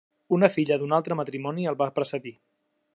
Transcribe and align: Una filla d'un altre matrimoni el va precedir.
Una 0.37 0.49
filla 0.55 0.79
d'un 0.83 0.97
altre 0.99 1.19
matrimoni 1.21 1.71
el 1.73 1.81
va 1.85 1.93
precedir. 2.01 2.39